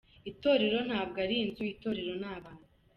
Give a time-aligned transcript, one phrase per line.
[0.31, 2.67] Itorero ntabwo ari inzu, itorero ni abantu.